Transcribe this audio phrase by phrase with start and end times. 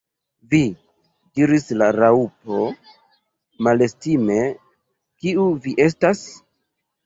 [0.51, 0.61] "Vi!"
[1.39, 2.63] diris la Raŭpo
[3.69, 4.41] malestime,
[5.23, 6.29] "kiu vi estas?"